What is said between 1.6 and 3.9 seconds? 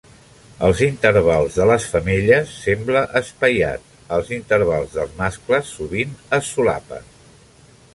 les femelles sembla espaiat;